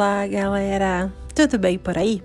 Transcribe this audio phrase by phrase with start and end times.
[0.00, 1.12] Olá, galera!
[1.34, 2.22] Tudo bem por aí?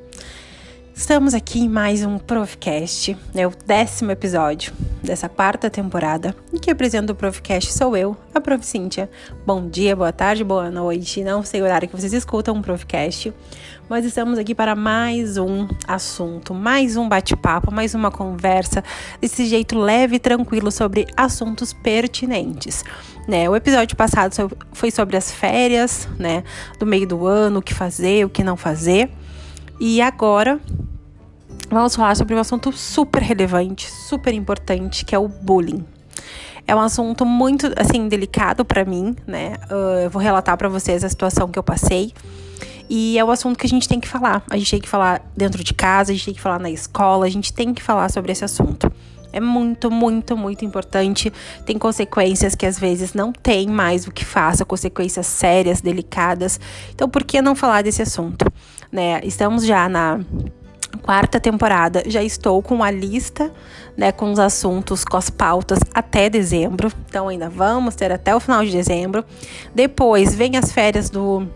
[0.98, 4.72] Estamos aqui em mais um Profcast, é o décimo episódio
[5.04, 6.34] dessa quarta temporada.
[6.54, 8.66] E que apresenta o Profcast sou eu, a Prof.
[8.66, 9.10] Cíntia.
[9.46, 11.22] Bom dia, boa tarde, boa noite.
[11.22, 13.34] Não sei o horário que vocês escutam o Profcast,
[13.90, 18.82] mas estamos aqui para mais um assunto, mais um bate-papo, mais uma conversa
[19.20, 22.86] desse jeito leve e tranquilo sobre assuntos pertinentes.
[23.28, 26.42] Né, o episódio passado foi sobre as férias, né,
[26.80, 29.12] do meio do ano, o que fazer, o que não fazer.
[29.78, 30.60] E agora
[31.70, 35.86] vamos falar sobre um assunto super relevante, super importante, que é o bullying.
[36.68, 39.56] É um assunto muito, assim, delicado para mim, né?
[39.70, 42.12] Uh, eu vou relatar para vocês a situação que eu passei.
[42.90, 44.44] E é um assunto que a gente tem que falar.
[44.50, 47.26] A gente tem que falar dentro de casa, a gente tem que falar na escola,
[47.26, 48.92] a gente tem que falar sobre esse assunto.
[49.32, 51.32] É muito, muito, muito importante.
[51.66, 56.60] Tem consequências que às vezes não tem mais o que faça, consequências sérias, delicadas.
[56.94, 58.52] Então, por que não falar desse assunto?
[58.92, 59.20] Né?
[59.24, 60.20] Estamos já na
[60.98, 63.52] quarta temporada, já estou com a lista,
[63.96, 66.92] né, com os assuntos, com as pautas até dezembro.
[67.08, 69.24] Então ainda vamos ter até o final de dezembro.
[69.74, 71.48] Depois vem as férias do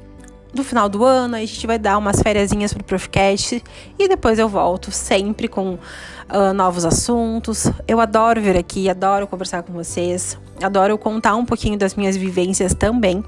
[0.51, 3.63] do final do ano, a gente vai dar umas férias pro Profcast
[3.97, 7.71] e depois eu volto sempre com uh, novos assuntos.
[7.87, 12.73] Eu adoro vir aqui, adoro conversar com vocês, adoro contar um pouquinho das minhas vivências
[12.73, 13.23] também.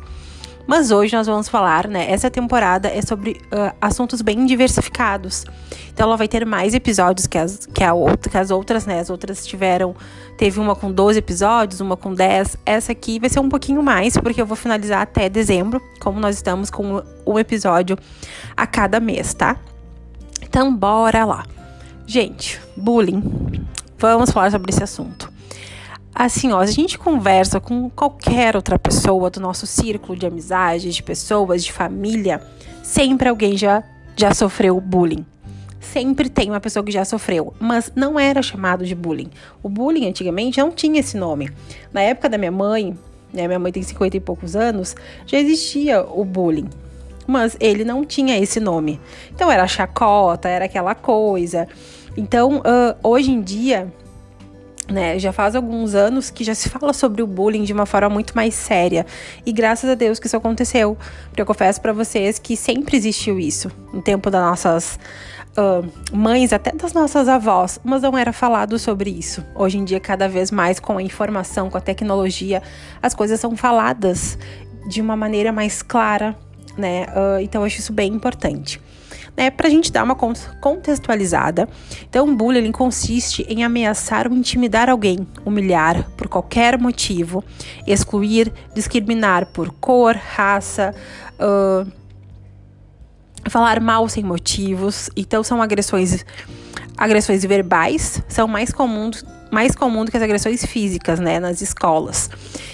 [0.67, 2.09] Mas hoje nós vamos falar, né?
[2.09, 5.45] Essa temporada é sobre uh, assuntos bem diversificados.
[5.94, 9.00] Então ela vai ter mais episódios que as, que, a outra, que as outras, né?
[9.00, 9.95] As outras tiveram.
[10.38, 12.58] Teve uma com 12 episódios, uma com 10.
[12.66, 16.36] Essa aqui vai ser um pouquinho mais, porque eu vou finalizar até dezembro, como nós
[16.36, 17.98] estamos com um episódio
[18.56, 19.58] a cada mês, tá?
[20.42, 21.46] Então bora lá.
[22.06, 23.23] Gente, bullying.
[23.98, 25.31] Vamos falar sobre esse assunto.
[26.14, 31.02] Assim, ó, a gente conversa com qualquer outra pessoa do nosso círculo de amizade, de
[31.02, 32.42] pessoas, de família,
[32.84, 33.84] sempre alguém já,
[34.16, 35.26] já sofreu bullying.
[35.80, 39.30] Sempre tem uma pessoa que já sofreu, mas não era chamado de bullying.
[39.63, 41.50] O bullying antigamente não tinha esse nome.
[41.91, 42.96] Na época da minha mãe,
[43.34, 46.69] né, minha mãe tem 50 e poucos anos, já existia o bullying
[47.28, 49.00] mas ele não tinha esse nome.
[49.34, 51.68] Então era chacota, era aquela coisa.
[52.18, 53.91] Então, uh, hoje em dia,
[54.91, 58.09] né, já faz alguns anos que já se fala sobre o bullying de uma forma
[58.09, 59.06] muito mais séria.
[59.46, 60.97] E graças a Deus que isso aconteceu.
[61.29, 63.72] Porque eu confesso para vocês que sempre existiu isso.
[63.94, 65.00] No tempo das nossas
[65.57, 67.80] uh, mães, até das nossas avós.
[67.84, 69.44] Mas não era falado sobre isso.
[69.56, 72.62] Hoje em dia, cada vez mais com a informação, com a tecnologia,
[73.01, 74.38] as coisas são faladas
[74.88, 76.35] de uma maneira mais clara,
[76.78, 77.06] né?
[77.09, 78.81] Uh, então, eu acho isso bem importante
[79.41, 81.68] né, para a gente dar uma contextualizada.
[82.07, 87.44] Então, bullying consiste em ameaçar ou intimidar alguém, humilhar por qualquer motivo,
[87.88, 90.94] excluir, discriminar por cor, raça,
[91.40, 91.91] uh,
[93.50, 95.09] falar mal sem motivos.
[95.18, 96.24] Então, são agressões,
[97.01, 102.29] agressões verbais, são mais comuns mais comum do que as agressões físicas, né, nas escolas.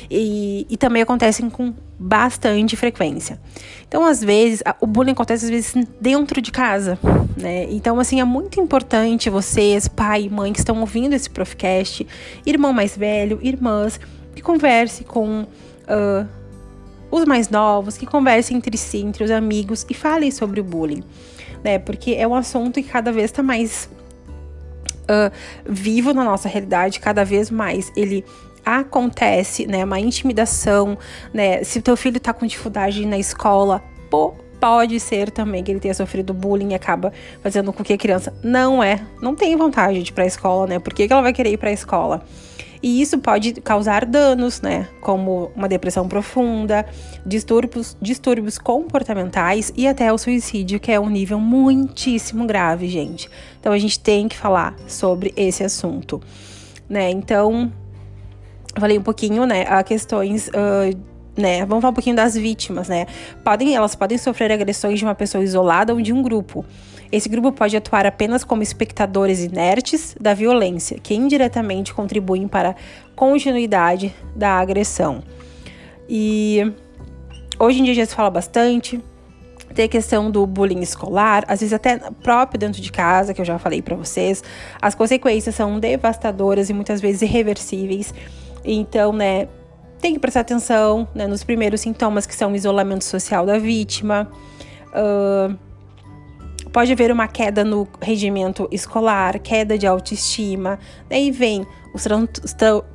[0.10, 3.40] E, e também acontecem com bastante frequência.
[3.88, 7.00] Então, às vezes, o bullying acontece às vezes dentro de casa,
[7.36, 7.66] né?
[7.72, 12.06] Então, assim, é muito importante vocês, pai e mãe que estão ouvindo esse Profcast,
[12.46, 14.00] irmão mais velho, irmãs,
[14.36, 16.28] que converse com uh,
[17.10, 21.04] os mais novos, que conversem entre si, entre os amigos e falem sobre o bullying,
[21.64, 21.80] né?
[21.80, 23.90] Porque é um assunto que cada vez está mais
[25.10, 25.32] uh,
[25.66, 27.92] vivo na nossa realidade cada vez mais.
[27.96, 28.24] Ele
[28.66, 29.84] acontece, né?
[29.84, 30.98] Uma intimidação,
[31.34, 31.64] né?
[31.64, 35.94] Se teu filho tá com dificuldade na escola, pô, pode ser também que ele tenha
[35.94, 40.12] sofrido bullying e acaba fazendo com que a criança não é, não tem vontade de
[40.12, 40.80] ir para a escola, né?
[40.80, 42.24] Por que, que ela vai querer ir para a escola?
[42.82, 44.88] E isso pode causar danos, né?
[45.02, 46.86] Como uma depressão profunda,
[47.26, 53.30] distúrbios, distúrbios comportamentais e até o suicídio, que é um nível muitíssimo grave, gente.
[53.60, 56.22] Então a gente tem que falar sobre esse assunto,
[56.88, 57.10] né?
[57.10, 57.72] Então,
[58.80, 60.48] falei um pouquinho, né, a questões.
[60.50, 60.98] Uh,
[61.36, 63.06] né, vamos falar um pouquinho das vítimas, né?
[63.44, 66.66] Podem, elas podem sofrer agressões de uma pessoa isolada ou de um grupo.
[67.12, 72.76] Esse grupo pode atuar apenas como espectadores inertes da violência, que indiretamente contribuem para a
[73.16, 75.24] continuidade da agressão.
[76.10, 76.74] E
[77.60, 79.02] hoje em dia já se fala bastante.
[79.74, 83.46] Tem a questão do bullying escolar, às vezes até próprio dentro de casa, que eu
[83.46, 84.44] já falei para vocês.
[84.82, 88.14] As consequências são devastadoras e muitas vezes irreversíveis.
[88.64, 89.48] Então, né,
[90.00, 94.30] tem que prestar atenção né, nos primeiros sintomas que são o isolamento social da vítima.
[94.90, 95.67] Uh,
[96.72, 100.80] Pode haver uma queda no rendimento escolar, queda de autoestima,
[101.10, 102.28] daí vem os tran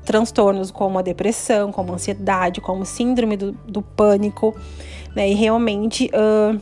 [0.05, 4.55] transtornos como a depressão, como a ansiedade, como síndrome do, do pânico,
[5.15, 5.29] né?
[5.31, 6.61] E realmente uh,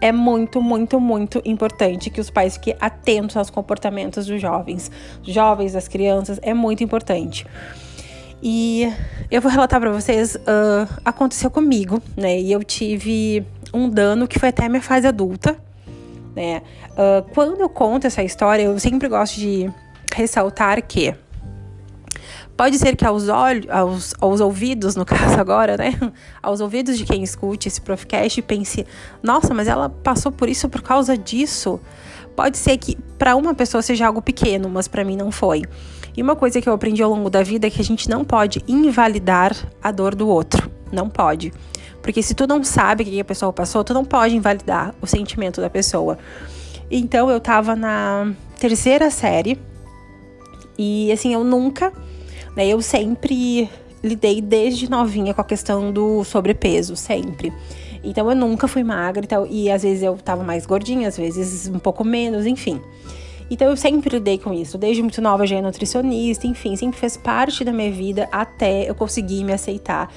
[0.00, 4.90] é muito, muito, muito importante que os pais fiquem atentos aos comportamentos dos jovens,
[5.22, 7.46] jovens, das crianças, é muito importante.
[8.42, 8.92] E
[9.30, 12.40] eu vou relatar para vocês, uh, aconteceu comigo, né?
[12.40, 15.56] E eu tive um dano que foi até a minha fase adulta,
[16.34, 16.62] né?
[16.90, 19.70] Uh, quando eu conto essa história, eu sempre gosto de
[20.14, 21.14] ressaltar que
[22.56, 25.98] Pode ser que aos olhos, aos, aos ouvidos, no caso agora, né?
[26.42, 28.86] Aos ouvidos de quem escute esse podcast pense,
[29.22, 31.80] nossa, mas ela passou por isso por causa disso.
[32.36, 35.62] Pode ser que para uma pessoa seja algo pequeno, mas para mim não foi.
[36.16, 38.24] E uma coisa que eu aprendi ao longo da vida é que a gente não
[38.24, 40.70] pode invalidar a dor do outro.
[40.92, 41.52] Não pode.
[42.02, 45.06] Porque se tu não sabe o que a pessoa passou, tu não pode invalidar o
[45.06, 46.18] sentimento da pessoa.
[46.90, 49.58] Então eu tava na terceira série
[50.76, 51.92] e assim, eu nunca
[52.56, 52.66] né?
[52.66, 53.68] Eu sempre
[54.02, 57.52] lidei desde novinha com a questão do sobrepeso, sempre.
[58.04, 61.16] Então eu nunca fui magra e tal, e às vezes eu tava mais gordinha, às
[61.16, 62.80] vezes um pouco menos, enfim.
[63.50, 67.16] Então eu sempre lidei com isso, desde muito nova já é nutricionista, enfim, sempre fez
[67.16, 70.12] parte da minha vida até eu conseguir me aceitar.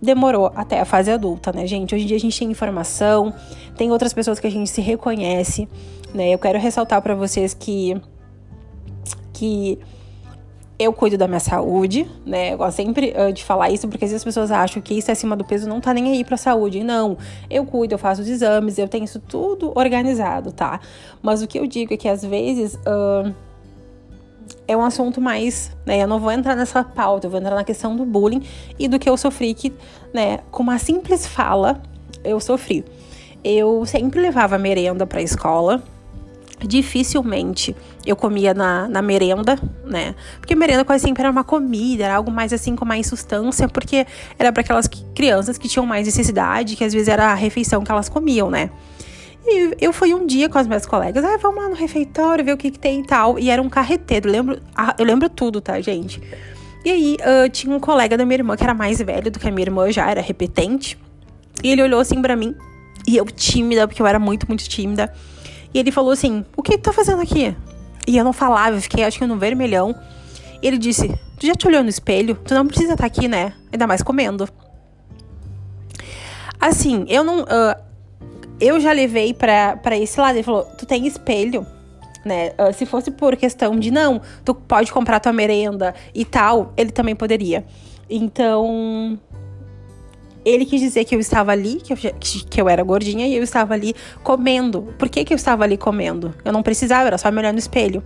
[0.00, 1.94] Demorou até a fase adulta, né, gente?
[1.94, 3.34] Hoje em dia a gente tem informação,
[3.76, 5.68] tem outras pessoas que a gente se reconhece,
[6.14, 6.32] né?
[6.32, 8.00] Eu quero ressaltar para vocês que
[9.32, 9.78] que
[10.78, 12.52] eu cuido da minha saúde, né?
[12.52, 15.10] Eu gosto sempre uh, de falar isso, porque às vezes as pessoas acham que isso
[15.10, 16.84] acima do peso não tá nem aí pra saúde.
[16.84, 17.18] Não,
[17.50, 20.80] eu cuido, eu faço os exames, eu tenho isso tudo organizado, tá?
[21.20, 23.34] Mas o que eu digo é que às vezes uh,
[24.66, 26.02] é um assunto mais, né?
[26.02, 28.42] Eu não vou entrar nessa pauta, eu vou entrar na questão do bullying
[28.78, 29.72] e do que eu sofri, que,
[30.12, 31.80] né, com uma simples fala,
[32.24, 32.84] eu sofri.
[33.42, 35.82] Eu sempre levava merenda pra escola,
[36.60, 37.74] dificilmente
[38.04, 40.14] eu comia na, na merenda, né?
[40.40, 44.06] Porque merenda quase sempre era uma comida, era algo mais assim com mais substância, porque
[44.38, 47.90] era para aquelas crianças que tinham mais necessidade, que às vezes era a refeição que
[47.90, 48.70] elas comiam, né?
[49.46, 52.52] E eu fui um dia com as minhas colegas, ah, vamos lá no refeitório ver
[52.52, 53.38] o que, que tem e tal.
[53.38, 54.60] E era um carreteiro, eu lembro,
[54.98, 56.20] eu lembro tudo, tá, gente?
[56.84, 59.48] E aí uh, tinha um colega da minha irmã que era mais velho do que
[59.48, 60.98] a minha irmã, já era repetente.
[61.62, 62.54] E ele olhou assim para mim,
[63.06, 65.12] e eu tímida, porque eu era muito, muito tímida.
[65.72, 67.54] E ele falou assim: O que tu tá fazendo aqui?
[68.06, 69.94] E eu não falava, eu fiquei acho que no vermelhão.
[70.62, 71.08] E ele disse:
[71.38, 72.34] Tu já te olhou no espelho?
[72.34, 73.52] Tu não precisa estar tá aqui, né?
[73.72, 74.48] Ainda mais comendo.
[76.60, 77.42] Assim, eu não.
[77.42, 77.87] Uh,
[78.60, 80.36] eu já levei pra esse lado.
[80.36, 81.66] Ele falou: Tu tem espelho?
[82.24, 82.52] Né?
[82.58, 86.90] Uh, se fosse por questão de não, tu pode comprar tua merenda e tal, ele
[86.90, 87.64] também poderia.
[88.10, 89.18] Então,
[90.44, 93.42] ele quis dizer que eu estava ali, que eu, que eu era gordinha e eu
[93.42, 94.94] estava ali comendo.
[94.98, 96.34] Por que, que eu estava ali comendo?
[96.44, 98.02] Eu não precisava, era só me olhar no espelho.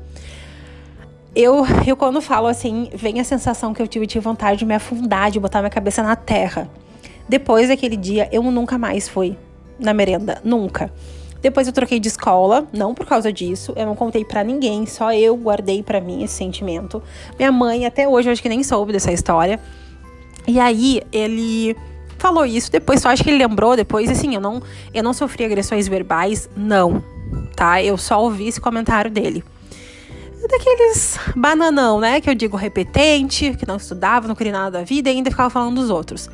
[1.34, 4.74] Eu, eu quando falo assim, vem a sensação que eu tive, tive vontade de me
[4.74, 6.70] afundar, de botar minha cabeça na terra.
[7.28, 9.36] Depois daquele dia, eu nunca mais fui
[9.78, 10.92] na merenda, nunca.
[11.42, 15.12] Depois eu troquei de escola, não por causa disso, eu não contei para ninguém, só
[15.12, 17.02] eu guardei para mim esse sentimento.
[17.36, 19.58] Minha mãe até hoje eu acho que nem soube dessa história.
[20.46, 21.76] E aí ele
[22.16, 24.62] falou isso, depois só acho que ele lembrou, depois assim, eu não,
[24.94, 27.02] eu não sofri agressões verbais, não,
[27.56, 27.82] tá?
[27.82, 29.42] Eu só ouvi esse comentário dele.
[30.48, 32.20] Daqueles bananão, né?
[32.20, 35.50] Que eu digo repetente, que não estudava, não queria nada da vida e ainda ficava
[35.50, 36.28] falando dos outros.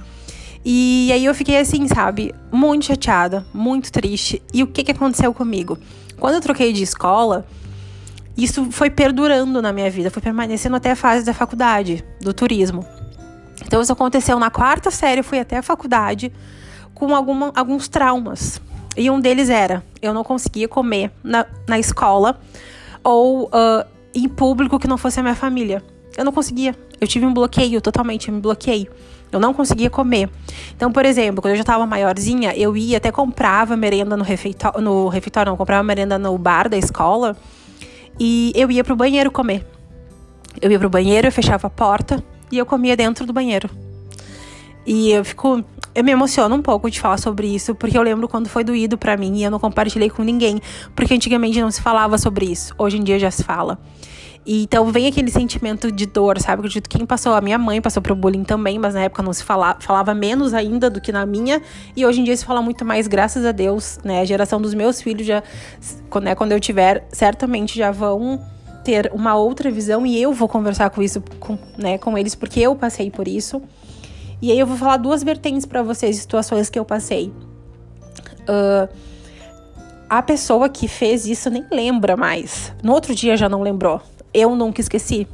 [0.64, 4.42] E aí eu fiquei assim, sabe, muito chateada, muito triste.
[4.52, 5.78] E o que, que aconteceu comigo?
[6.18, 7.46] Quando eu troquei de escola,
[8.36, 12.84] isso foi perdurando na minha vida, foi permanecendo até a fase da faculdade, do turismo.
[13.64, 16.32] Então isso aconteceu na quarta série, eu fui até a faculdade
[16.94, 18.60] com alguma, alguns traumas.
[18.96, 22.40] E um deles era, eu não conseguia comer na, na escola
[23.04, 25.82] ou uh, em público que não fosse a minha família.
[26.16, 26.74] Eu não conseguia.
[27.00, 28.88] Eu tive um bloqueio totalmente, eu me bloqueei.
[29.30, 30.30] Eu não conseguia comer.
[30.74, 34.80] Então, por exemplo, quando eu já estava maiorzinha, eu ia até comprava merenda no refeitório,
[34.80, 37.36] no refeitório, não, comprava merenda no bar da escola
[38.18, 39.66] e eu ia pro banheiro comer.
[40.60, 43.70] Eu ia pro banheiro, eu fechava a porta, e eu comia dentro do banheiro.
[44.86, 45.62] E eu fico.
[45.94, 48.96] Eu me emociono um pouco de falar sobre isso, porque eu lembro quando foi doído
[48.96, 50.60] para mim e eu não compartilhei com ninguém,
[50.94, 52.74] porque antigamente não se falava sobre isso.
[52.78, 53.78] Hoje em dia já se fala.
[54.48, 56.60] E, então vem aquele sentimento de dor, sabe?
[56.60, 59.30] Acredito que quem passou, a minha mãe passou pro bullying também, mas na época não
[59.30, 61.60] se falava, falava menos ainda do que na minha.
[61.94, 64.22] E hoje em dia se fala muito mais, graças a Deus, né?
[64.22, 65.42] A geração dos meus filhos já,
[66.22, 68.40] né, quando eu tiver, certamente já vão
[68.82, 72.58] ter uma outra visão e eu vou conversar com isso com, né, com eles porque
[72.58, 73.60] eu passei por isso.
[74.40, 77.30] E aí eu vou falar duas vertentes para vocês, situações que eu passei.
[78.48, 78.88] Uh,
[80.08, 82.72] a pessoa que fez isso nem lembra mais.
[82.82, 84.00] No outro dia já não lembrou.
[84.38, 85.26] Eu nunca esqueci.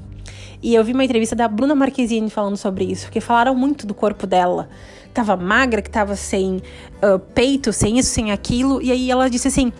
[0.62, 3.92] E eu vi uma entrevista da Bruna Marquezine falando sobre isso, porque falaram muito do
[3.92, 4.68] corpo dela.
[5.12, 8.80] Tava magra, que tava sem uh, peito, sem isso, sem aquilo.
[8.80, 9.72] E aí ela disse assim: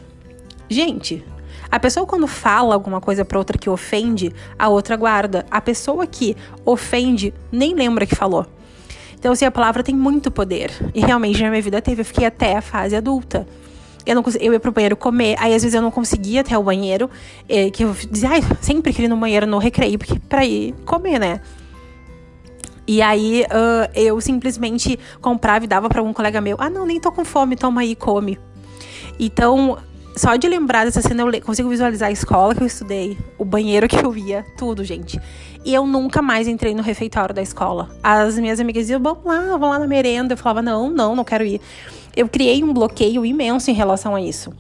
[0.69, 1.25] gente,
[1.71, 5.47] a pessoa quando fala alguma coisa para outra que ofende, a outra guarda.
[5.51, 8.47] A pessoa que ofende nem lembra que falou.
[9.19, 10.71] Então, assim, a palavra tem muito poder.
[10.95, 12.03] E realmente na minha vida teve.
[12.03, 13.47] Eu fiquei até a fase adulta.
[14.07, 16.63] Eu, não, eu ia pro banheiro comer, aí às vezes eu não conseguia até o
[16.63, 17.09] banheiro,
[17.49, 20.75] é, que eu dizia, ai, sempre queria ir no banheiro no recreio, porque pra ir
[20.85, 21.41] comer, né?
[22.87, 26.57] E aí uh, eu simplesmente comprava e dava para um colega meu.
[26.61, 28.39] Ah, não, nem tô com fome, toma aí, come.
[29.19, 29.79] Então,
[30.15, 33.89] só de lembrar dessa cena, eu consigo visualizar a escola que eu estudei, o banheiro
[33.89, 35.19] que eu ia, tudo, gente.
[35.65, 37.89] E eu nunca mais entrei no refeitório da escola.
[38.03, 40.35] As minhas amigas diziam, vamos lá, vamos lá na merenda.
[40.35, 41.61] Eu falava, não, não, não quero ir
[42.17, 44.53] eu criei um bloqueio imenso em relação a isso.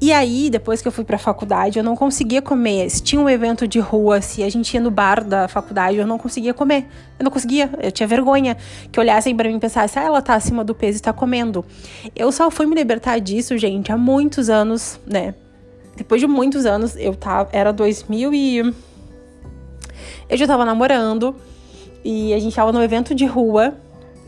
[0.00, 2.88] E aí, depois que eu fui pra faculdade, eu não conseguia comer.
[2.88, 6.06] Se tinha um evento de rua, se a gente ia no bar da faculdade, eu
[6.06, 6.86] não conseguia comer.
[7.18, 8.56] Eu não conseguia, eu tinha vergonha
[8.92, 11.64] que olhassem para mim e pensassem, ah, ela tá acima do peso e tá comendo.
[12.14, 15.34] Eu só fui me libertar disso, gente, há muitos anos, né?
[15.96, 17.50] Depois de muitos anos, eu tava.
[17.52, 18.74] Era 2000 e.
[20.28, 21.34] Eu já tava namorando
[22.04, 23.74] e a gente tava no evento de rua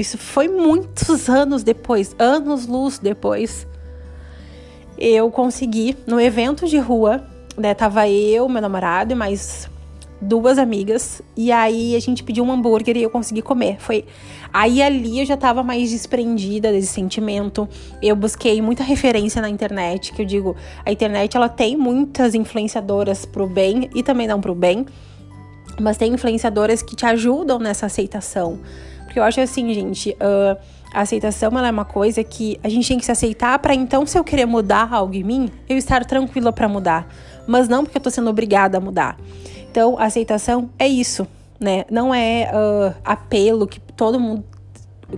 [0.00, 3.66] isso foi muitos anos depois, anos luz depois.
[4.98, 7.22] Eu consegui no evento de rua,
[7.56, 7.74] né?
[7.74, 9.68] Tava eu, meu namorado e mais
[10.20, 11.22] duas amigas.
[11.36, 13.76] E aí a gente pediu um hambúrguer e eu consegui comer.
[13.78, 14.04] Foi
[14.52, 17.68] aí ali eu já tava mais desprendida desse sentimento.
[18.02, 23.24] Eu busquei muita referência na internet, que eu digo, a internet ela tem muitas influenciadoras
[23.24, 24.86] pro bem e também não pro bem,
[25.80, 28.58] mas tem influenciadoras que te ajudam nessa aceitação.
[29.10, 30.56] Porque eu acho assim, gente, uh,
[30.94, 34.06] a aceitação ela é uma coisa que a gente tem que se aceitar para então,
[34.06, 37.12] se eu querer mudar algo em mim, eu estar tranquila para mudar.
[37.44, 39.18] Mas não porque eu tô sendo obrigada a mudar.
[39.68, 41.26] Então, a aceitação é isso,
[41.58, 41.84] né?
[41.90, 44.44] Não é uh, apelo que todo mundo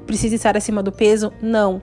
[0.06, 1.82] precisa estar acima do peso, não.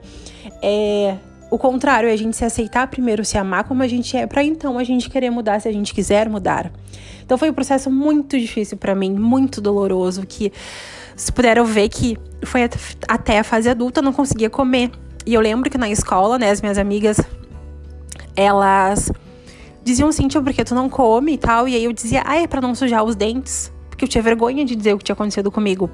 [0.60, 1.14] É
[1.50, 4.42] o contrário, é a gente se aceitar primeiro, se amar como a gente é, para
[4.44, 6.70] então a gente querer mudar se a gente quiser mudar.
[7.24, 10.52] Então foi um processo muito difícil para mim, muito doloroso, que
[11.16, 12.68] se puderam ver que foi
[13.08, 14.90] até a fase adulta, eu não conseguia comer.
[15.26, 17.20] E eu lembro que na escola, né, as minhas amigas,
[18.34, 19.12] elas
[19.84, 21.68] diziam assim, tio, porque tu não come e tal.
[21.68, 24.64] E aí eu dizia, ah, é pra não sujar os dentes porque eu tinha vergonha
[24.64, 25.90] de dizer o que tinha acontecido comigo.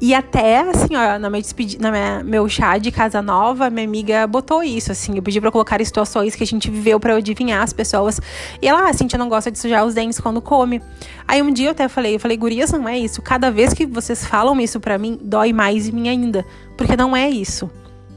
[0.00, 3.86] E até, assim, ó, na minha despedida, na minha, meu chá de casa nova, minha
[3.86, 5.14] amiga botou isso, assim.
[5.14, 8.20] Eu pedi pra colocar situações que a gente viveu para eu adivinhar as pessoas.
[8.60, 10.82] E ela, ah, a não gosta de sujar os dentes quando come.
[11.28, 13.22] Aí um dia eu até falei, eu falei, gurias, não é isso.
[13.22, 16.44] Cada vez que vocês falam isso para mim, dói mais em mim ainda.
[16.76, 17.70] Porque não é isso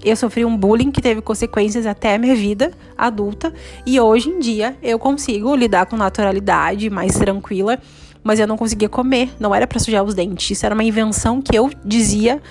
[0.04, 3.54] eu sofri um bullying que teve consequências até a minha vida adulta
[3.86, 7.80] e hoje em dia eu consigo lidar com naturalidade, mais tranquila
[8.24, 11.42] mas eu não conseguia comer, não era para sujar os dentes, isso era uma invenção
[11.42, 12.42] que eu dizia.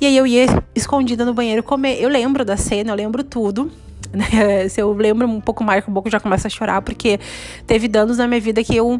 [0.00, 2.00] E aí eu ia escondida no banheiro comer.
[2.00, 3.70] Eu lembro da cena, eu lembro tudo.
[4.10, 4.66] Né?
[4.70, 7.20] Se eu lembro um pouco mais, um pouco já começa a chorar, porque
[7.66, 8.98] teve danos na minha vida que eu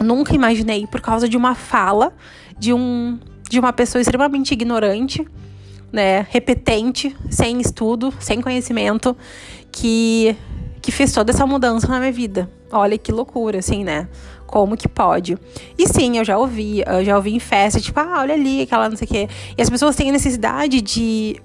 [0.00, 2.12] nunca imaginei por causa de uma fala
[2.58, 3.16] de um
[3.48, 5.24] de uma pessoa extremamente ignorante,
[5.92, 9.16] né, repetente, sem estudo, sem conhecimento,
[9.70, 10.36] que
[10.82, 12.50] que fez toda essa mudança na minha vida.
[12.70, 14.08] Olha que loucura, assim, né?
[14.46, 15.36] Como que pode?
[15.76, 18.88] E sim, eu já ouvi, eu já ouvi em festa, tipo, ah, olha ali, aquela
[18.88, 19.28] não sei o quê.
[19.56, 21.40] E as pessoas têm a necessidade de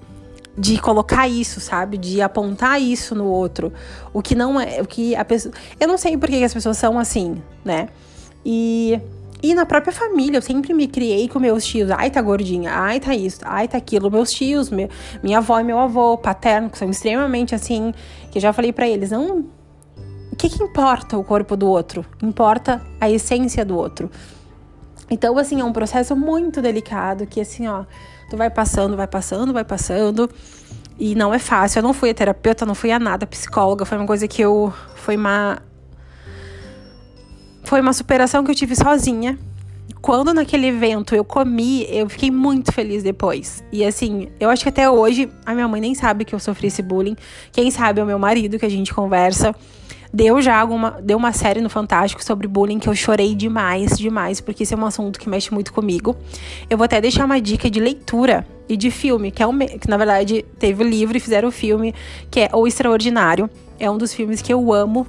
[0.58, 1.96] de colocar isso, sabe?
[1.96, 3.72] De apontar isso no outro.
[4.12, 6.76] O que não é, o que a pessoa, eu não sei por que as pessoas
[6.76, 7.88] são assim, né?
[8.44, 9.00] E
[9.42, 11.90] e na própria família, eu sempre me criei com meus tios.
[11.90, 12.72] Ai, tá gordinha.
[12.72, 13.40] Ai, tá isso.
[13.44, 14.10] Ai, tá aquilo.
[14.10, 17.94] Meus tios, minha avó e meu avô paterno, que são extremamente assim,
[18.30, 19.46] que eu já falei para eles, não
[20.40, 22.04] que, que importa o corpo do outro?
[22.22, 24.10] Importa a essência do outro.
[25.10, 27.84] Então, assim, é um processo muito delicado que, assim, ó,
[28.30, 30.30] tu vai passando, vai passando, vai passando.
[30.98, 31.80] E não é fácil.
[31.80, 33.84] Eu não fui a terapeuta, não fui a nada, psicóloga.
[33.84, 34.72] Foi uma coisa que eu.
[34.94, 35.58] Foi uma.
[37.64, 39.38] Foi uma superação que eu tive sozinha.
[40.00, 43.62] Quando naquele evento eu comi, eu fiquei muito feliz depois.
[43.70, 46.68] E assim, eu acho que até hoje a minha mãe nem sabe que eu sofri
[46.68, 47.16] esse bullying.
[47.52, 49.54] Quem sabe é o meu marido que a gente conversa.
[50.12, 51.00] Deu já alguma.
[51.02, 54.76] Deu uma série no Fantástico sobre bullying que eu chorei demais, demais, porque esse é
[54.76, 56.16] um assunto que mexe muito comigo.
[56.68, 59.56] Eu vou até deixar uma dica de leitura e de filme, que é um.
[59.58, 61.94] Que na verdade teve o livro e fizeram o filme,
[62.30, 63.48] que é O Extraordinário.
[63.78, 65.06] É um dos filmes que eu amo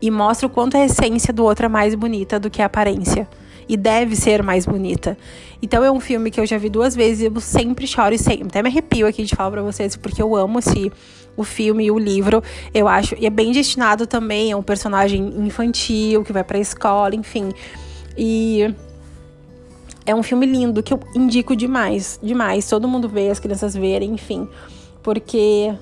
[0.00, 3.28] e mostra o quanto a essência do outro é mais bonita do que a aparência
[3.68, 5.16] e deve ser mais bonita.
[5.60, 8.18] Então é um filme que eu já vi duas vezes e eu sempre choro e
[8.18, 10.92] sempre, até me arrepio aqui de falar para vocês porque eu amo esse
[11.36, 15.22] o filme e o livro, eu acho, e é bem destinado também a um personagem
[15.38, 17.50] infantil que vai para a escola, enfim.
[18.16, 18.74] E
[20.06, 22.68] é um filme lindo que eu indico demais, demais.
[22.68, 24.48] Todo mundo vê, as crianças verem, enfim.
[25.02, 25.74] Porque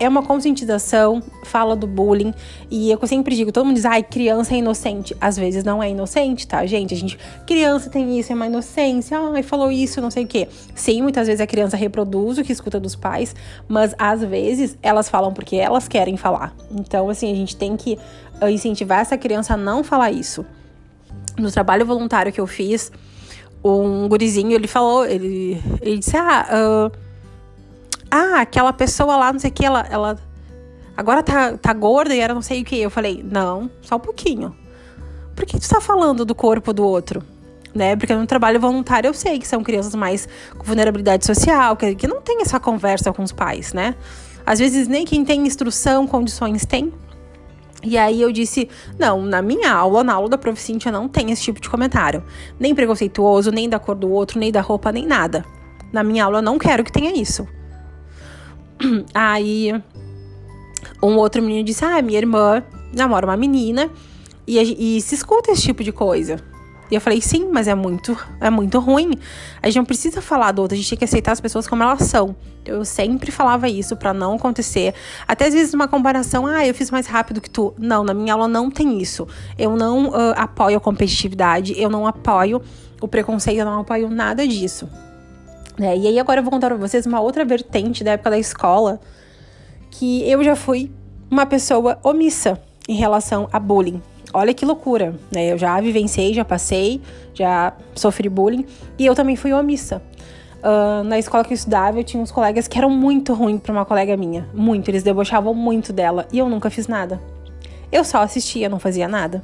[0.00, 2.32] é uma conscientização, fala do bullying.
[2.70, 5.14] E eu sempre digo, todo mundo diz, ai, criança é inocente.
[5.20, 6.94] Às vezes não é inocente, tá, gente?
[6.94, 9.18] A gente, criança tem isso, é uma inocência.
[9.18, 10.48] Ai, falou isso, não sei o quê.
[10.74, 13.36] Sim, muitas vezes a criança reproduz o que escuta dos pais,
[13.68, 16.54] mas às vezes elas falam porque elas querem falar.
[16.70, 17.98] Então, assim, a gente tem que
[18.40, 20.46] ah, incentivar essa criança a não falar isso.
[21.38, 22.90] No trabalho voluntário que eu fiz,
[23.62, 26.46] um gurizinho, ele falou, ele, ele disse, ah,
[26.90, 27.09] uh,
[28.10, 30.18] ah, aquela pessoa lá, não sei o que, ela, ela
[30.96, 32.76] agora tá, tá gorda e era não sei o que.
[32.76, 34.54] Eu falei, não, só um pouquinho.
[35.34, 37.22] Por que tu tá falando do corpo do outro?
[37.74, 37.94] Né?
[37.94, 42.08] Porque no trabalho voluntário eu sei que são crianças mais com vulnerabilidade social, que, que
[42.08, 43.94] não tem essa conversa com os pais, né?
[44.44, 46.92] Às vezes nem quem tem instrução, condições tem.
[47.82, 50.60] E aí eu disse, não, na minha aula, na aula da Prof.
[50.60, 52.22] Cíntia, não tem esse tipo de comentário.
[52.58, 55.44] Nem preconceituoso, nem da cor do outro, nem da roupa, nem nada.
[55.92, 57.46] Na minha aula eu não quero que tenha isso.
[59.14, 59.72] Aí
[61.02, 63.90] um outro menino disse: Ah, minha irmã namora uma menina
[64.46, 66.38] e, e se escuta esse tipo de coisa.
[66.90, 69.12] E eu falei, sim, mas é muito, é muito ruim.
[69.62, 71.84] A gente não precisa falar do outro, a gente tem que aceitar as pessoas como
[71.84, 72.34] elas são.
[72.62, 74.92] Então, eu sempre falava isso para não acontecer.
[75.26, 77.72] Até às vezes uma comparação, ah, eu fiz mais rápido que tu.
[77.78, 79.28] Não, na minha aula não tem isso.
[79.56, 82.60] Eu não uh, apoio a competitividade, eu não apoio
[83.00, 84.88] o preconceito, eu não apoio nada disso.
[85.80, 88.38] É, e aí agora eu vou contar pra vocês uma outra vertente da época da
[88.38, 89.00] escola,
[89.90, 90.92] que eu já fui
[91.30, 94.02] uma pessoa omissa em relação a bullying.
[94.34, 95.52] Olha que loucura, né?
[95.52, 97.00] Eu já vivenciei, já passei,
[97.32, 98.66] já sofri bullying
[98.98, 100.02] e eu também fui omissa.
[100.58, 103.72] Uh, na escola que eu estudava, eu tinha uns colegas que eram muito ruins para
[103.72, 104.46] uma colega minha.
[104.52, 107.18] Muito, eles debochavam muito dela e eu nunca fiz nada.
[107.90, 109.42] Eu só assistia, não fazia nada.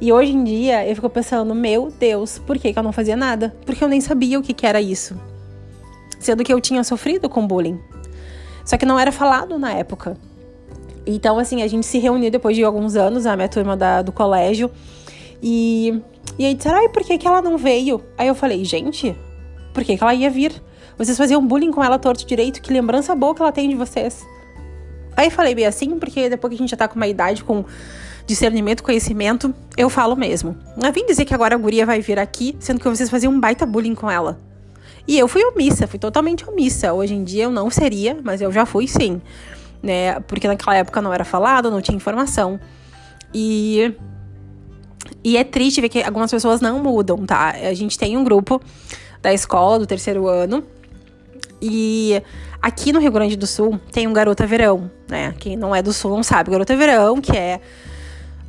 [0.00, 3.16] E hoje em dia eu fico pensando, meu Deus, por que, que eu não fazia
[3.16, 3.54] nada?
[3.66, 5.29] Porque eu nem sabia o que, que era isso
[6.20, 7.80] sendo que eu tinha sofrido com bullying.
[8.64, 10.16] Só que não era falado na época.
[11.06, 14.12] Então, assim, a gente se reuniu depois de alguns anos, a minha turma da, do
[14.12, 14.70] colégio,
[15.42, 16.00] e,
[16.38, 18.00] e aí disseram, ai, por que, que ela não veio?
[18.16, 19.16] Aí eu falei, gente,
[19.72, 20.52] por que, que ela ia vir?
[20.96, 24.24] Vocês faziam bullying com ela torto direito, que lembrança boa que ela tem de vocês.
[25.16, 27.64] Aí falei bem assim, porque depois que a gente já tá com uma idade com
[28.26, 30.56] discernimento, conhecimento, eu falo mesmo.
[30.82, 33.40] Eu vim dizer que agora a guria vai vir aqui, sendo que vocês faziam um
[33.40, 34.38] baita bullying com ela.
[35.06, 36.92] E eu fui omissa, fui totalmente omissa.
[36.92, 39.20] Hoje em dia eu não seria, mas eu já fui sim.
[39.82, 40.20] Né?
[40.20, 42.60] Porque naquela época não era falado, não tinha informação.
[43.32, 43.94] E
[45.22, 47.50] e é triste ver que algumas pessoas não mudam, tá?
[47.50, 48.60] A gente tem um grupo
[49.20, 50.64] da escola do terceiro ano.
[51.60, 52.22] E
[52.60, 55.34] aqui no Rio Grande do Sul tem um Garota Verão, né?
[55.38, 56.50] Quem não é do Sul não sabe.
[56.50, 57.60] Garota Verão, que é.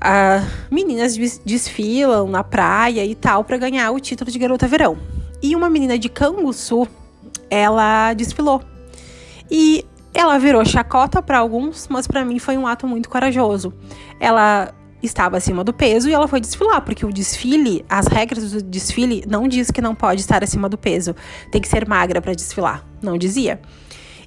[0.03, 4.97] Uh, meninas desfilam na praia e tal para ganhar o título de Garota Verão.
[5.41, 6.87] E uma menina de Canguçu,
[7.49, 8.61] ela desfilou.
[9.49, 13.73] E ela virou chacota para alguns, mas para mim foi um ato muito corajoso.
[14.19, 18.61] Ela estava acima do peso e ela foi desfilar, porque o desfile, as regras do
[18.61, 21.15] desfile não diz que não pode estar acima do peso,
[21.51, 23.59] tem que ser magra para desfilar, não dizia.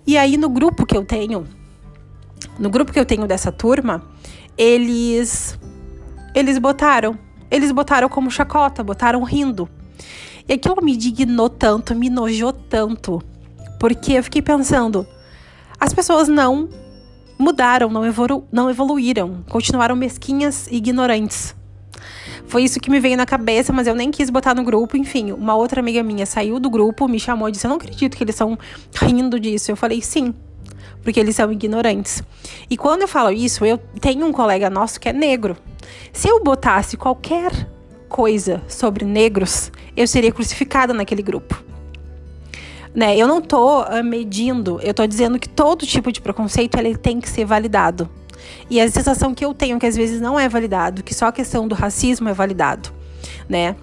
[0.07, 1.47] E aí no grupo que eu tenho,
[2.59, 4.03] no grupo que eu tenho dessa turma,
[4.59, 5.59] eles
[6.35, 7.17] eles botaram,
[7.51, 9.69] eles botaram como chacota, botaram rindo.
[10.49, 13.23] E aquilo me dignou tanto, me nojou tanto.
[13.79, 15.07] Porque eu fiquei pensando,
[15.81, 16.69] as pessoas não
[17.39, 21.55] mudaram, não, evolu não evoluíram, continuaram mesquinhas e ignorantes.
[22.47, 24.97] Foi isso que me veio na cabeça, mas eu nem quis botar no grupo.
[24.97, 28.17] Enfim, uma outra amiga minha saiu do grupo, me chamou e disse: Eu não acredito
[28.17, 28.59] que eles estão
[28.95, 29.71] rindo disso.
[29.71, 30.35] Eu falei: Sim,
[31.03, 32.23] porque eles são ignorantes.
[32.69, 35.57] E quando eu falo isso, eu tenho um colega nosso que é negro.
[36.13, 37.69] Se eu botasse qualquer
[38.15, 41.61] coisa sobre negros, eu seria crucificada naquele grupo.
[42.95, 43.17] Né?
[43.17, 47.21] Eu não tô uh, medindo, eu tô dizendo que todo tipo de preconceito ele tem
[47.21, 48.09] que ser validado.
[48.71, 51.33] E a sensação que eu tenho que às vezes não é validado, que só a
[51.33, 52.91] questão do racismo é validado,
[53.49, 53.75] né?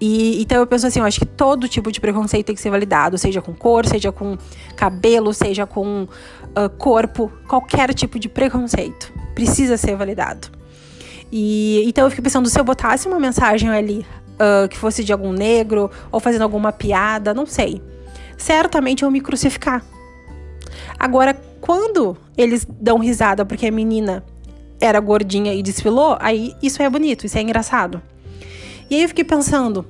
[0.00, 2.70] E, então eu penso assim, eu acho que todo tipo de preconceito tem que ser
[2.70, 4.38] validado, seja com cor, seja com
[4.74, 10.53] cabelo, seja com uh, corpo, qualquer tipo de preconceito precisa ser validado.
[11.36, 15.12] E então eu fico pensando, se eu botasse uma mensagem ali uh, que fosse de
[15.12, 17.82] algum negro, ou fazendo alguma piada, não sei.
[18.38, 19.84] Certamente eu me crucificar.
[20.96, 24.22] Agora, quando eles dão risada porque a menina
[24.80, 28.00] era gordinha e desfilou, aí isso é bonito, isso é engraçado.
[28.88, 29.84] E aí eu fiquei pensando,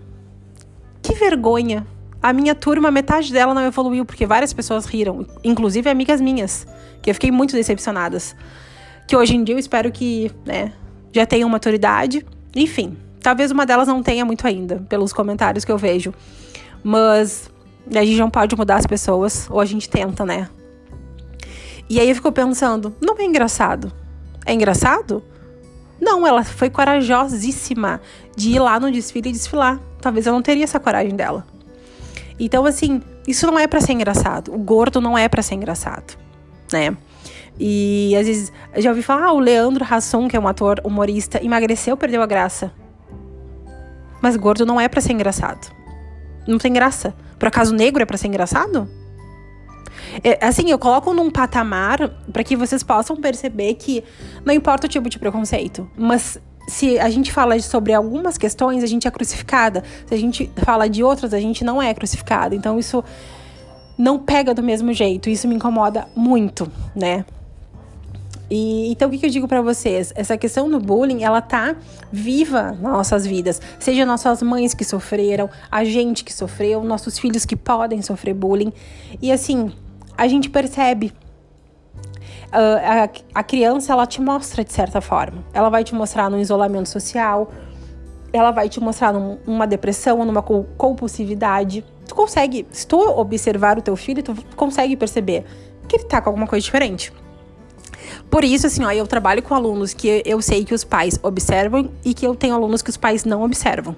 [1.02, 1.86] que vergonha.
[2.22, 6.66] A minha turma, metade dela não evoluiu, porque várias pessoas riram, inclusive amigas minhas,
[7.02, 8.34] que eu fiquei muito decepcionadas.
[9.06, 10.72] Que hoje em dia eu espero que, né,
[11.14, 12.26] já tenham maturidade.
[12.54, 16.12] Enfim, Talvez uma delas não tenha muito ainda, pelos comentários que eu vejo.
[16.82, 17.50] Mas
[17.90, 20.50] a gente não pode mudar as pessoas, ou a gente tenta, né?
[21.88, 23.90] E aí eu fico pensando, não é engraçado?
[24.44, 25.24] É engraçado?
[25.98, 27.98] Não, ela foi corajosíssima
[28.36, 29.80] de ir lá no desfile e desfilar.
[30.02, 31.46] Talvez eu não teria essa coragem dela.
[32.38, 34.54] Então, assim, isso não é para ser engraçado.
[34.54, 36.18] O gordo não é para ser engraçado,
[36.70, 36.94] né?
[37.58, 41.44] E às vezes já ouvi falar, ah, o Leandro Hasson, que é um ator humorista,
[41.44, 42.72] emagreceu, perdeu a graça.
[44.20, 45.70] Mas gordo não é para ser engraçado.
[46.46, 47.14] Não tem graça.
[47.38, 48.88] Por acaso negro é para ser engraçado?
[50.22, 54.04] É, assim, eu coloco num patamar para que vocês possam perceber que
[54.44, 58.86] não importa o tipo de preconceito, mas se a gente fala sobre algumas questões, a
[58.86, 59.82] gente é crucificada.
[60.06, 62.54] Se a gente fala de outras, a gente não é crucificada.
[62.54, 63.04] Então isso
[63.98, 65.28] não pega do mesmo jeito.
[65.28, 67.24] Isso me incomoda muito, né?
[68.50, 70.12] E, então, o que, que eu digo para vocês?
[70.14, 71.76] Essa questão do bullying, ela tá
[72.12, 73.60] viva nas nossas vidas.
[73.78, 78.72] Seja nossas mães que sofreram, a gente que sofreu, nossos filhos que podem sofrer bullying.
[79.20, 79.72] E assim,
[80.16, 81.12] a gente percebe.
[82.52, 85.44] Uh, a, a criança, ela te mostra de certa forma.
[85.52, 87.50] Ela vai te mostrar no isolamento social,
[88.32, 91.84] ela vai te mostrar numa depressão, numa compulsividade.
[92.06, 95.44] Tu consegue, se tu observar o teu filho, tu consegue perceber
[95.88, 97.12] que ele tá com alguma coisa diferente.
[98.34, 101.88] Por isso, assim, ó, eu trabalho com alunos que eu sei que os pais observam
[102.04, 103.94] e que eu tenho alunos que os pais não observam.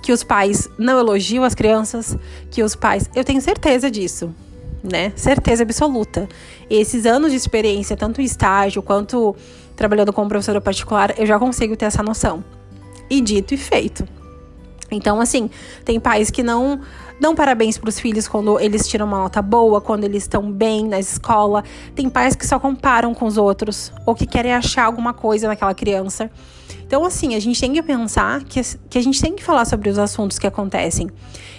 [0.00, 2.16] Que os pais não elogiam as crianças,
[2.48, 3.10] que os pais.
[3.12, 4.32] Eu tenho certeza disso
[4.84, 5.12] né?
[5.16, 6.28] Certeza absoluta.
[6.70, 9.34] Esses anos de experiência, tanto em estágio quanto
[9.74, 12.44] trabalhando como professora particular, eu já consigo ter essa noção.
[13.10, 14.06] E dito e feito.
[14.92, 15.50] Então, assim,
[15.84, 16.80] tem pais que não
[17.20, 20.88] dão parabéns para os filhos quando eles tiram uma nota boa, quando eles estão bem
[20.88, 21.62] na escola.
[21.94, 25.74] Tem pais que só comparam com os outros ou que querem achar alguma coisa naquela
[25.74, 26.30] criança.
[26.86, 29.88] Então, assim, a gente tem que pensar que, que a gente tem que falar sobre
[29.88, 31.08] os assuntos que acontecem.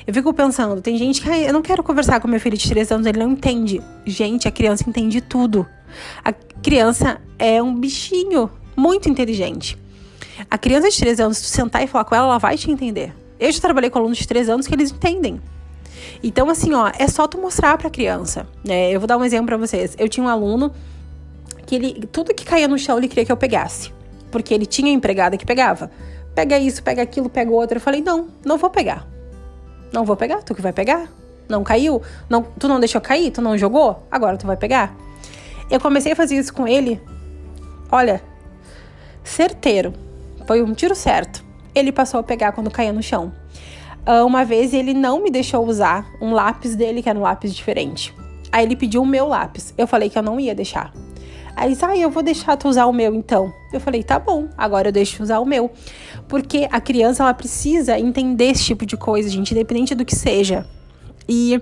[0.05, 2.67] Eu fico pensando, tem gente que ah, eu não quero conversar com meu filho de
[2.67, 3.81] 3 anos, ele não entende.
[4.05, 5.65] Gente, a criança entende tudo.
[6.25, 9.77] A criança é um bichinho muito inteligente.
[10.49, 12.69] A criança de 3 anos, se tu sentar e falar com ela, ela vai te
[12.69, 13.13] entender.
[13.41, 15.41] Eu já trabalhei com alunos de 3 anos que eles entendem.
[16.23, 18.47] Então, assim, ó, é só tu mostrar pra criança.
[18.63, 18.91] Né?
[18.91, 19.95] Eu vou dar um exemplo para vocês.
[19.97, 20.71] Eu tinha um aluno
[21.65, 23.91] que ele, tudo que caía no chão, ele queria que eu pegasse.
[24.29, 25.89] Porque ele tinha empregada que pegava.
[26.35, 27.77] Pega isso, pega aquilo, pega outro.
[27.77, 29.07] Eu falei, não, não vou pegar.
[29.91, 31.11] Não vou pegar, tu que vai pegar.
[31.49, 31.99] Não caiu?
[32.29, 33.31] Não, tu não deixou cair?
[33.31, 34.05] Tu não jogou?
[34.11, 34.95] Agora tu vai pegar.
[35.69, 37.01] Eu comecei a fazer isso com ele.
[37.91, 38.21] Olha,
[39.23, 39.93] certeiro.
[40.45, 41.43] Foi um tiro certo.
[41.73, 43.31] Ele passou a pegar quando caía no chão.
[44.07, 47.53] Uh, uma vez ele não me deixou usar um lápis dele, que era um lápis
[47.53, 48.13] diferente.
[48.51, 49.73] Aí ele pediu o meu lápis.
[49.77, 50.91] Eu falei que eu não ia deixar.
[51.55, 53.53] Aí ele disse, ah, eu vou deixar tu usar o meu então.
[53.71, 55.71] Eu falei, tá bom, agora eu deixo usar o meu.
[56.27, 60.65] Porque a criança, ela precisa entender esse tipo de coisa, gente, independente do que seja.
[61.27, 61.61] E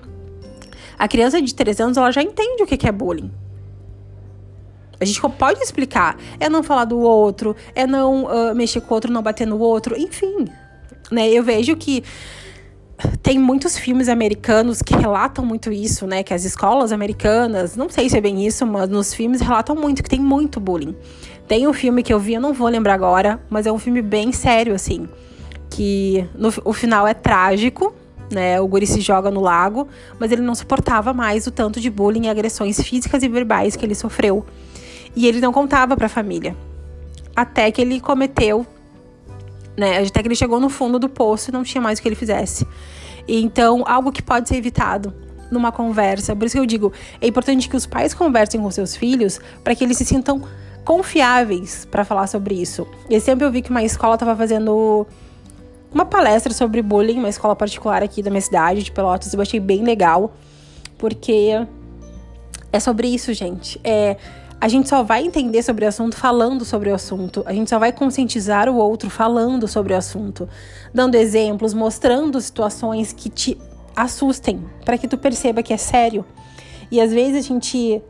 [0.97, 3.31] a criança de 3 anos, ela já entende o que é bullying.
[4.99, 6.17] A gente pode explicar.
[6.39, 9.59] É não falar do outro, é não uh, mexer com o outro, não bater no
[9.59, 10.45] outro, enfim.
[11.11, 11.29] Né?
[11.29, 12.03] Eu vejo que
[13.23, 16.21] tem muitos filmes americanos que relatam muito isso, né?
[16.21, 20.03] Que as escolas americanas, não sei se é bem isso, mas nos filmes relatam muito
[20.03, 20.95] que tem muito bullying.
[21.47, 24.01] Tem um filme que eu vi, eu não vou lembrar agora, mas é um filme
[24.01, 25.07] bem sério, assim.
[25.69, 27.95] Que no, o final é trágico,
[28.29, 28.59] né?
[28.59, 29.87] O guri se joga no lago,
[30.19, 33.85] mas ele não suportava mais o tanto de bullying e agressões físicas e verbais que
[33.85, 34.45] ele sofreu.
[35.19, 36.55] E ele não contava para a família.
[37.35, 38.65] Até que ele cometeu
[39.79, 39.99] né?
[39.99, 42.15] Até que ele chegou no fundo do poço e não tinha mais o que ele
[42.15, 42.67] fizesse.
[43.27, 45.13] Então, algo que pode ser evitado
[45.49, 46.35] numa conversa.
[46.35, 49.73] Por isso que eu digo, é importante que os pais conversem com seus filhos para
[49.73, 50.41] que eles se sintam
[50.83, 52.85] confiáveis para falar sobre isso.
[53.09, 55.07] E sempre eu vi que uma escola estava fazendo
[55.93, 59.59] uma palestra sobre bullying, uma escola particular aqui da minha cidade, de Pelotas, eu achei
[59.59, 60.33] bem legal,
[60.97, 61.65] porque
[62.71, 63.79] é sobre isso, gente.
[63.83, 64.17] É
[64.61, 67.43] a gente só vai entender sobre o assunto falando sobre o assunto.
[67.45, 70.49] A gente só vai conscientizar o outro falando sobre o assunto,
[70.93, 73.57] dando exemplos, mostrando situações que te
[73.95, 76.25] assustem, para que tu perceba que é sério.
[76.91, 78.01] E às vezes a gente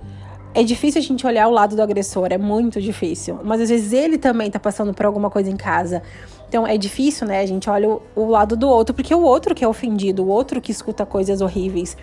[0.55, 3.39] é difícil a gente olhar o lado do agressor, é muito difícil.
[3.43, 6.01] Mas às vezes ele também tá passando por alguma coisa em casa.
[6.47, 7.41] Então é difícil, né?
[7.41, 10.23] A gente olha o, o lado do outro, porque é o outro que é ofendido,
[10.23, 11.95] o outro que escuta coisas horríveis.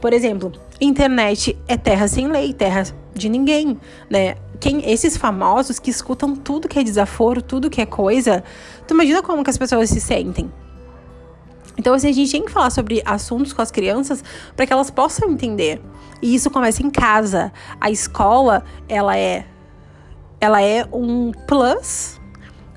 [0.00, 2.84] Por exemplo, internet é terra sem lei, terra
[3.18, 3.78] de ninguém,
[4.08, 4.36] né?
[4.60, 8.42] Quem, esses famosos que escutam tudo que é desaforo, tudo que é coisa,
[8.86, 10.50] tu imagina como que as pessoas se sentem?
[11.76, 14.24] Então, assim, a gente tem que falar sobre assuntos com as crianças
[14.56, 15.80] para que elas possam entender.
[16.20, 17.52] E isso começa em casa.
[17.80, 19.44] A escola, ela é
[20.40, 22.20] ela é um plus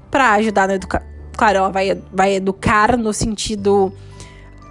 [0.09, 3.91] para ajudar na educação claro, ela vai, vai educar no sentido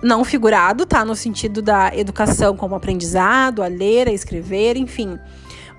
[0.00, 1.04] não figurado, tá?
[1.04, 5.18] No sentido da educação como aprendizado, a ler, a escrever, enfim.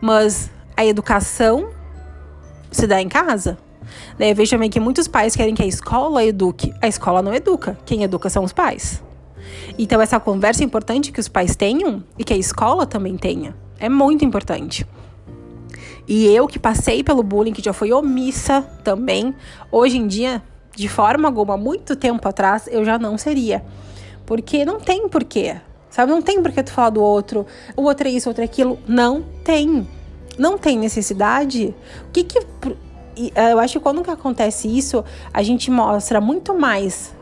[0.02, 1.70] Mas a educação
[2.72, 3.58] se dá em casa.
[4.18, 6.74] Daí eu vejo também que muitos pais querem que a escola eduque.
[6.82, 7.78] A escola não educa.
[7.86, 9.04] Quem educa são os pais.
[9.78, 13.56] Então, essa conversa é importante que os pais tenham e que a escola também tenha.
[13.80, 14.86] É muito importante.
[16.08, 19.34] E eu que passei pelo bullying, que já fui omissa também,
[19.72, 20.42] hoje em dia,
[20.76, 23.64] de forma alguma, muito tempo atrás, eu já não seria.
[24.26, 25.58] Porque não tem porquê.
[25.92, 26.10] Sabe?
[26.10, 28.80] Não tem porquê tu falar do outro, o outro é isso, o outro é aquilo.
[28.88, 29.88] Não tem.
[30.40, 31.76] Não tem necessidade.
[32.08, 32.40] O que que.
[33.36, 37.14] Eu acho que quando que acontece isso, a gente mostra muito mais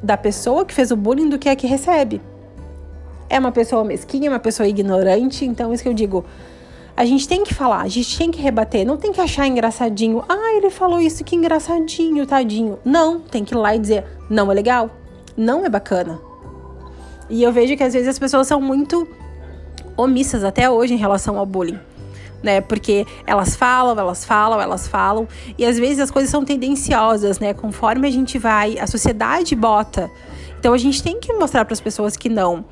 [0.00, 2.22] da pessoa que fez o bullying do que a que recebe.
[3.28, 6.24] É uma pessoa mesquinha, uma pessoa ignorante, então isso que eu digo.
[6.96, 10.22] A gente tem que falar, a gente tem que rebater, não tem que achar engraçadinho.
[10.28, 12.78] Ah, ele falou isso, que engraçadinho, tadinho.
[12.84, 14.90] Não, tem que ir lá e dizer, não é legal,
[15.36, 16.20] não é bacana.
[17.32, 19.08] E eu vejo que às vezes as pessoas são muito
[19.96, 21.80] omissas até hoje em relação ao bullying
[22.42, 22.60] né?
[22.60, 27.54] Porque elas falam, elas falam, elas falam, e às vezes as coisas são tendenciosas, né?
[27.54, 30.10] Conforme a gente vai, a sociedade bota.
[30.58, 32.64] Então a gente tem que mostrar para as pessoas que não.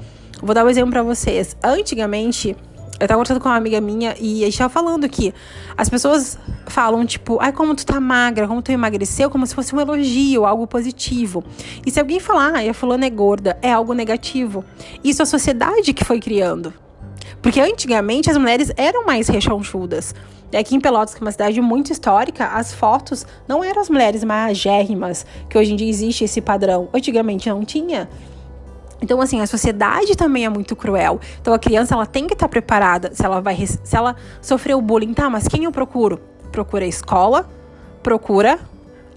[0.43, 1.57] Vou dar um exemplo para vocês.
[1.63, 2.57] Antigamente,
[3.01, 5.33] eu tava conversando com uma amiga minha e a gente tava falando que
[5.77, 9.75] as pessoas falam, tipo, ai, como tu tá magra, como tu emagreceu, como se fosse
[9.75, 11.43] um elogio, algo positivo.
[11.85, 14.63] E se alguém falar, ai, a fulana é gorda, é algo negativo.
[15.03, 16.75] Isso é a sociedade que foi criando.
[17.41, 20.15] Porque antigamente as mulheres eram mais rechonchudas.
[20.53, 23.89] E aqui em Pelotas, que é uma cidade muito histórica, as fotos não eram as
[23.89, 26.89] mulheres magérrimas, que hoje em dia existe esse padrão.
[26.93, 28.11] Antigamente não tinha.
[29.03, 31.21] Então, assim, a sociedade também é muito cruel.
[31.41, 33.11] Então, a criança ela tem que estar preparada.
[33.15, 35.31] Se ela vai, se ela sofreu bullying, tá?
[35.31, 36.21] Mas quem eu procuro?
[36.53, 37.49] Procura a escola,
[38.03, 38.59] procura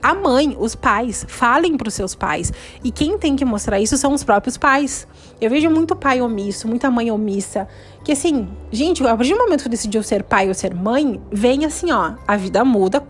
[0.03, 2.51] a mãe, os pais, falem para os seus pais.
[2.83, 5.07] E quem tem que mostrar isso são os próprios pais.
[5.39, 7.67] Eu vejo muito pai omisso, muita mãe omissa.
[8.03, 11.63] Que assim, gente, a partir do momento que decidiu ser pai ou ser mãe, vem
[11.63, 13.01] assim, ó, a vida muda,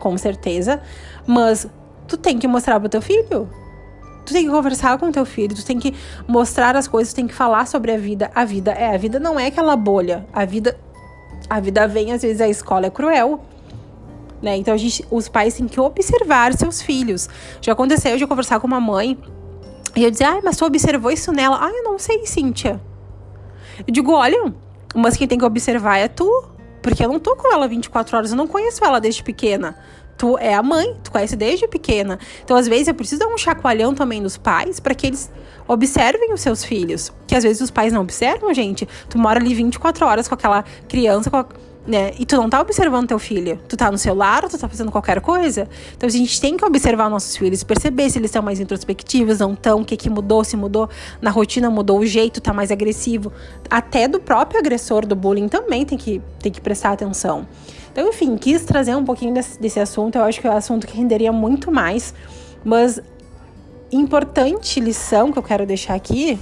[0.00, 0.82] com certeza,
[1.24, 1.68] mas
[2.08, 3.48] tu tem que mostrar pro teu filho.
[4.24, 5.94] Tu tem que conversar com teu filho, tu tem que
[6.26, 8.30] mostrar as coisas, tu tem que falar sobre a vida.
[8.34, 10.26] A vida é, a vida não é aquela bolha.
[10.32, 10.76] A vida
[11.48, 13.44] a vida vem, às vezes a escola é cruel.
[14.40, 14.56] Né?
[14.56, 17.28] Então a gente, os pais têm que observar seus filhos.
[17.60, 19.18] Já aconteceu de conversar com uma mãe
[19.96, 21.58] e eu dizer, ai, mas tu observou isso nela?
[21.60, 22.80] Ah, eu não sei, Cíntia.
[23.86, 24.52] Eu digo, olha,
[24.94, 26.48] mas quem tem que observar é tu.
[26.82, 29.74] Porque eu não tô com ela 24 horas, eu não conheço ela desde pequena.
[30.16, 32.18] Tu é a mãe, tu conhece desde pequena.
[32.44, 35.30] Então, às vezes, eu preciso dar um chacoalhão também nos pais para que eles
[35.66, 37.12] observem os seus filhos.
[37.26, 38.88] Que às vezes os pais não observam, gente.
[39.08, 41.46] Tu mora ali 24 horas com aquela criança, com a
[41.86, 42.12] né?
[42.18, 43.58] E tu não tá observando teu filho.
[43.68, 45.68] Tu tá no celular, tu tá fazendo qualquer coisa.
[45.96, 49.52] Então a gente tem que observar nossos filhos, perceber se eles estão mais introspectivos, não
[49.52, 50.88] estão, o que que mudou, se mudou
[51.20, 53.32] na rotina, mudou o jeito, tá mais agressivo.
[53.68, 57.46] Até do próprio agressor do bullying também tem que, tem que prestar atenção.
[57.94, 60.16] Então, enfim, quis trazer um pouquinho desse, desse assunto.
[60.16, 62.12] Eu acho que é um assunto que renderia muito mais.
[62.64, 63.00] Mas
[63.92, 66.36] importante lição que eu quero deixar aqui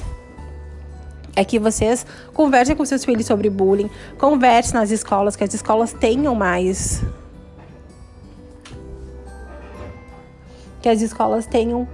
[1.37, 5.93] é que vocês conversem com seus filhos sobre bullying, conversem nas escolas, que as escolas
[5.93, 7.03] tenham mais.
[10.81, 11.87] Que as escolas tenham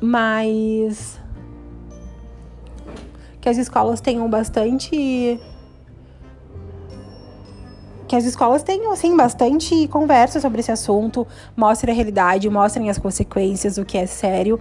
[0.00, 1.18] mais.
[3.40, 5.40] Que as escolas tenham bastante.
[8.12, 12.98] Que as escolas tenham, assim, bastante conversa sobre esse assunto, mostrem a realidade, mostrem as
[12.98, 14.60] consequências, o que é sério,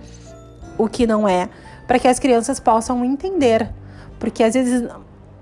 [0.78, 1.50] o que não é
[1.86, 3.70] para que as crianças possam entender.
[4.18, 4.88] Porque às vezes,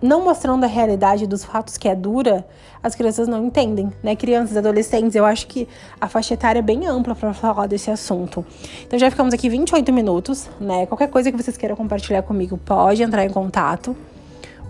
[0.01, 2.47] não mostrando a realidade dos fatos que é dura,
[2.81, 4.15] as crianças não entendem, né?
[4.15, 5.67] Crianças, adolescentes, eu acho que
[6.01, 8.43] a faixa etária é bem ampla para falar desse assunto.
[8.87, 10.87] Então já ficamos aqui 28 minutos, né?
[10.87, 13.95] Qualquer coisa que vocês queiram compartilhar comigo, pode entrar em contato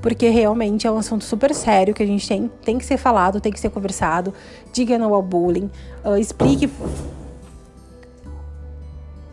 [0.02, 3.42] porque realmente é um assunto super sério que a gente tem, tem que ser falado,
[3.42, 4.34] tem que ser conversado.
[4.72, 5.70] Diga não ao bullying,
[6.06, 6.70] uh, explique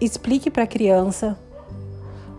[0.00, 1.38] explique para a criança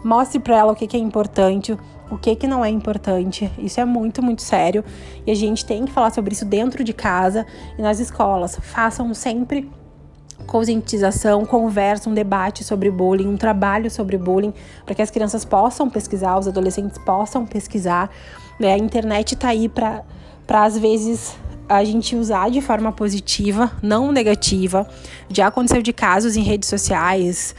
[0.04, 1.78] Mostre para ela o que, que é importante,
[2.10, 3.52] o que, que não é importante.
[3.58, 4.84] Isso é muito, muito sério.
[5.26, 7.46] E a gente tem que falar sobre isso dentro de casa
[7.78, 8.58] e nas escolas.
[8.62, 9.70] Façam sempre
[10.48, 14.54] conscientização, conversa, um debate sobre bullying, um trabalho sobre bullying,
[14.86, 18.10] para que as crianças possam pesquisar, os adolescentes possam pesquisar.
[18.60, 18.74] Né?
[18.74, 20.04] A internet está aí para,
[20.50, 21.36] às vezes,
[21.70, 24.88] a gente usar de forma positiva, não negativa.
[25.30, 27.54] Já aconteceu de casos em redes sociais,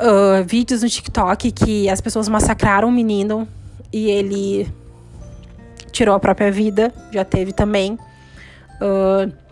[0.00, 3.48] uh, vídeos no TikTok que as pessoas massacraram um menino
[3.92, 4.72] e ele
[5.90, 7.98] tirou a própria vida, já teve também.
[8.80, 9.45] Uh,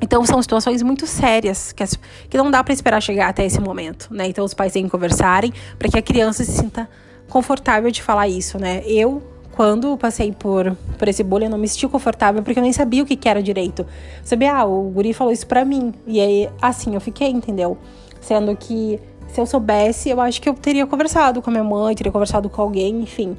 [0.00, 3.60] Então são situações muito sérias que, as, que não dá para esperar chegar até esse
[3.60, 4.26] momento, né?
[4.26, 6.88] Então os pais têm que conversarem para que a criança se sinta
[7.28, 8.82] confortável de falar isso, né?
[8.86, 12.72] Eu quando passei por, por esse bullying, eu não me senti confortável porque eu nem
[12.72, 13.86] sabia o que, que era direito.
[14.24, 15.92] sabia, ah, o guri falou isso pra mim.
[16.06, 17.76] E aí, assim, eu fiquei, entendeu?
[18.22, 21.94] Sendo que se eu soubesse, eu acho que eu teria conversado com a minha mãe,
[21.94, 23.36] teria conversado com alguém, enfim.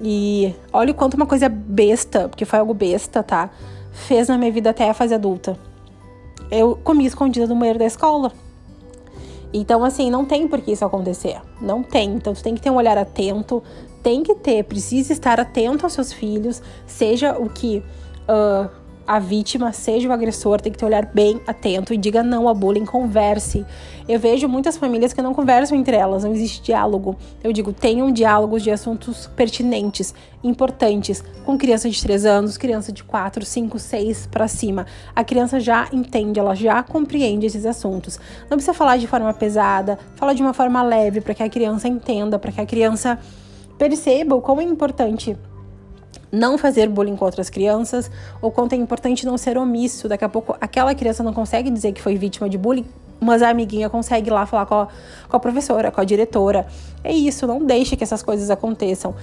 [0.00, 3.50] E olha o quanto uma coisa besta, porque foi algo besta, tá?
[3.92, 5.58] Fez na minha vida até a fase adulta.
[6.50, 8.32] Eu comi escondida no banheiro da escola.
[9.52, 11.40] Então, assim, não tem por que isso acontecer.
[11.60, 12.14] Não tem.
[12.14, 13.62] Então, tu tem que ter um olhar atento,
[14.02, 17.82] tem que ter, precisa estar atento aos seus filhos, seja o que
[18.28, 18.70] uh,
[19.08, 22.46] a vítima, seja o agressor, tem que ter um olhar bem atento e diga não
[22.46, 23.64] ao bullying, converse.
[24.06, 27.16] Eu vejo muitas famílias que não conversam entre elas, não existe diálogo.
[27.42, 33.02] Eu digo, tenham diálogos de assuntos pertinentes, importantes, com criança de 3 anos, criança de
[33.02, 34.84] 4, 5, 6 para cima.
[35.16, 38.20] A criança já entende, ela já compreende esses assuntos.
[38.42, 41.88] Não precisa falar de forma pesada, fala de uma forma leve para que a criança
[41.88, 43.18] entenda, para que a criança
[43.78, 45.34] perceba o quão é importante
[46.30, 48.10] não fazer bullying com outras crianças,
[48.40, 50.08] ou quanto é importante não ser omisso.
[50.08, 52.86] Daqui a pouco aquela criança não consegue dizer que foi vítima de bullying,
[53.20, 54.88] mas a amiguinha consegue ir lá falar com a,
[55.28, 56.66] com a professora, com a diretora.
[57.02, 59.14] É isso, não deixe que essas coisas aconteçam.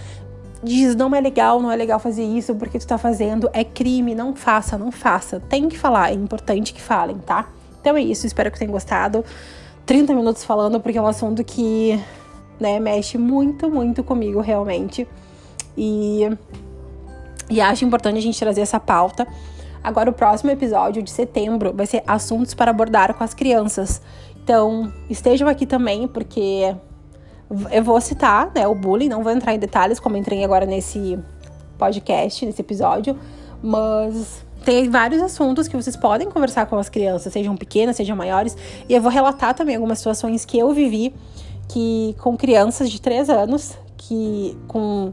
[0.64, 4.16] Diz, não é legal, não é legal fazer isso, porque tu tá fazendo, é crime,
[4.16, 5.40] não faça, não faça.
[5.40, 7.48] Tem que falar, é importante que falem, tá?
[7.80, 9.24] Então é isso, espero que tenham gostado.
[9.86, 12.02] 30 minutos falando, porque é um assunto que,
[12.60, 15.08] né, mexe muito, muito comigo realmente.
[15.78, 16.28] E
[17.50, 19.28] e acho importante a gente trazer essa pauta.
[19.84, 24.02] Agora, o próximo episódio de setembro vai ser assuntos para abordar com as crianças.
[24.44, 26.76] Então, estejam aqui também, porque
[27.72, 31.20] eu vou citar né, o bullying, não vou entrar em detalhes como entrei agora nesse
[31.78, 33.18] podcast, nesse episódio,
[33.62, 38.58] mas tem vários assuntos que vocês podem conversar com as crianças, sejam pequenas, sejam maiores,
[38.90, 41.14] e eu vou relatar também algumas situações que eu vivi
[41.68, 45.12] que com crianças de 3 anos, que com,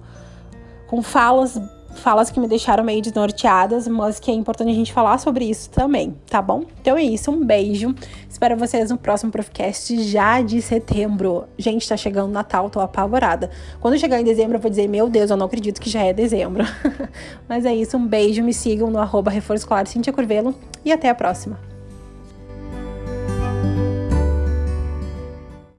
[0.87, 1.61] com falas
[1.95, 5.71] falas que me deixaram meio desnorteadas, mas que é importante a gente falar sobre isso
[5.71, 6.65] também, tá bom?
[6.81, 7.95] Então é isso, um beijo.
[8.29, 11.45] Espero vocês no próximo Profcast já de setembro.
[11.59, 13.51] Gente, tá chegando o Natal, tô apavorada.
[13.81, 16.13] Quando chegar em dezembro, eu vou dizer, meu Deus, eu não acredito que já é
[16.13, 16.65] dezembro.
[17.49, 21.15] mas é isso, um beijo, me sigam no arroba Escolar Cintia Curvelo e até a
[21.15, 21.73] próxima.